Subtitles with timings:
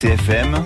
[0.00, 0.64] TFM,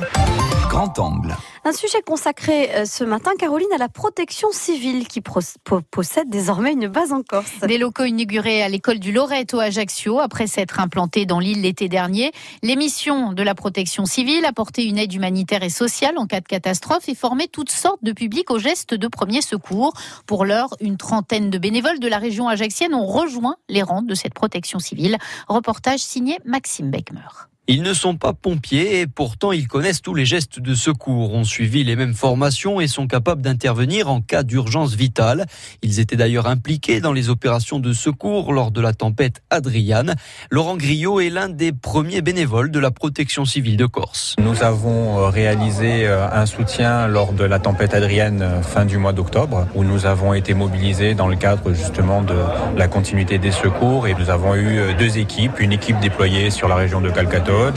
[0.69, 1.35] grand angle.
[1.65, 6.89] Un sujet consacré euh, ce matin, Caroline, à la protection civile qui possède désormais une
[6.89, 7.61] base en Corse.
[7.67, 11.89] Des locaux inaugurés à l'école du Loreto à Ajaccio après s'être implantés dans l'île l'été
[11.89, 12.31] dernier.
[12.63, 16.47] Les missions de la protection civile, apporter une aide humanitaire et sociale en cas de
[16.47, 19.95] catastrophe et former toutes sortes de publics aux gestes de premier secours.
[20.27, 24.15] Pour l'heure, une trentaine de bénévoles de la région ajaxienne ont rejoint les rangs de
[24.15, 25.17] cette protection civile.
[25.49, 27.49] Reportage signé Maxime Beckmer.
[27.75, 31.43] Ils ne sont pas pompiers et pourtant ils connaissent tous les gestes de secours, ont
[31.43, 35.47] suivi les mêmes formations et sont capables d'intervenir en cas d'urgence vitale.
[35.81, 40.17] Ils étaient d'ailleurs impliqués dans les opérations de secours lors de la tempête Adriane.
[40.51, 44.37] Laurent Griot est l'un des premiers bénévoles de la protection civile de Corse.
[44.39, 48.99] Nous avons euh, réalisé euh, un soutien lors de la tempête Adriane euh, fin du
[48.99, 52.37] mois d'octobre où nous avons été mobilisés dans le cadre justement de
[52.77, 56.75] la continuité des secours et nous avons eu deux équipes, une équipe déployée sur la
[56.75, 57.09] région de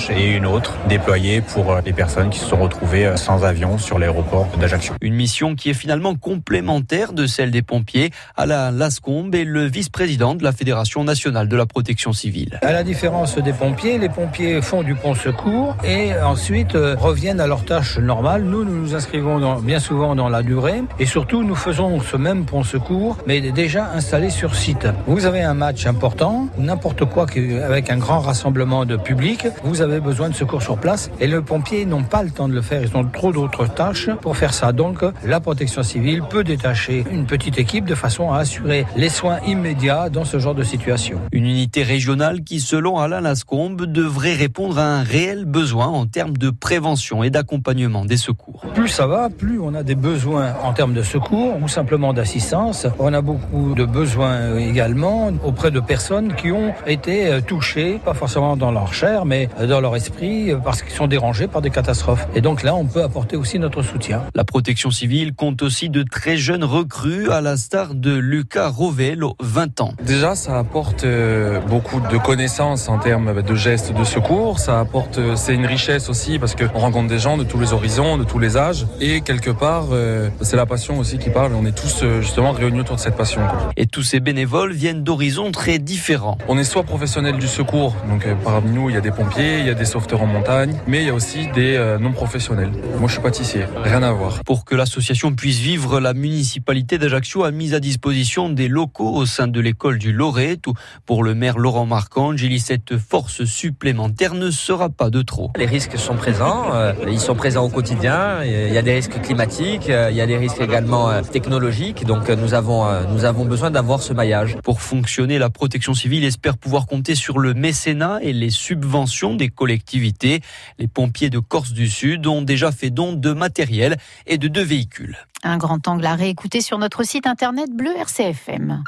[0.09, 3.77] Et une autre déployée pour euh, les personnes qui se sont retrouvées euh, sans avion
[3.77, 4.95] sur l'aéroport d'Ajaccio.
[4.99, 8.09] Une mission qui est finalement complémentaire de celle des pompiers.
[8.36, 12.59] Alain Lascombe est le vice-président de la Fédération nationale de la protection civile.
[12.64, 17.39] À la différence des pompiers, les pompiers font du pont secours et ensuite euh, reviennent
[17.39, 18.44] à leurs tâches normales.
[18.44, 22.17] Nous, nous nous inscrivons dans, bien souvent dans la durée et surtout nous faisons ce
[22.17, 24.88] même pont secours mais déjà installé sur site.
[25.05, 27.27] Vous avez un match important, n'importe quoi
[27.64, 31.41] avec un grand rassemblement de public, vous avez besoin de secours sur place et les
[31.41, 32.83] pompiers n'ont pas le temps de le faire.
[32.83, 34.71] Ils ont trop d'autres tâches pour faire ça.
[34.71, 39.39] Donc, la protection civile peut détacher une petite équipe de façon à assurer les soins
[39.47, 41.19] immédiats dans ce genre de situation.
[41.31, 46.38] Une unité régionale qui, selon Alain Lascombe, devrait répondre à un réel besoin en termes
[46.38, 48.61] de prévention et d'accompagnement des secours.
[48.75, 52.86] Plus ça va, plus on a des besoins en termes de secours ou simplement d'assistance.
[52.99, 58.55] On a beaucoup de besoins également auprès de personnes qui ont été touchées, pas forcément
[58.55, 62.28] dans leur chair, mais dans leur esprit parce qu'ils sont dérangés par des catastrophes.
[62.36, 64.23] Et donc là, on peut apporter aussi notre soutien.
[64.36, 69.36] La protection civile compte aussi de très jeunes recrues, à la star de Lucas Rovello,
[69.39, 69.93] 20 ans.
[70.04, 74.60] Déjà, ça apporte euh, beaucoup de connaissances en termes de gestes de secours.
[74.60, 77.73] Ça apporte, euh, c'est une richesse aussi parce qu'on rencontre des gens de tous les
[77.73, 78.86] horizons, de tous les âges.
[78.99, 81.54] Et quelque part, euh, c'est la passion aussi qui parle.
[81.54, 83.42] On est tous justement réunis autour de cette passion.
[83.77, 86.37] Et tous ces bénévoles viennent d'horizons très différents.
[86.48, 89.66] On est soit professionnels du secours, donc parmi nous, il y a des pompiers il
[89.66, 92.72] y a des sauveteurs en montagne, mais il y a aussi des euh, non professionnels.
[93.00, 94.44] Moi, je suis pâtissier, rien à voir.
[94.44, 99.26] Pour que l'association puisse vivre, la municipalité d'Ajaccio a mis à disposition des locaux au
[99.26, 100.66] sein de l'école du Lorette.
[101.05, 105.52] Pour le maire Laurent Marcangeli, cette force supplémentaire ne sera pas de trop.
[105.58, 108.44] Les risques sont présents, euh, ils sont présents au quotidien.
[108.44, 112.05] Il y a des risques climatiques, euh, il y a des risques également technologiques.
[112.05, 114.58] Donc, nous avons, nous avons besoin d'avoir ce maillage.
[114.64, 119.50] Pour fonctionner, la protection civile espère pouvoir compter sur le mécénat et les subventions des
[119.50, 120.42] collectivités.
[120.80, 124.64] Les pompiers de Corse du Sud ont déjà fait don de matériel et de deux
[124.64, 125.18] véhicules.
[125.44, 128.84] Un grand angle à réécouter sur notre site internet bleu RCFM.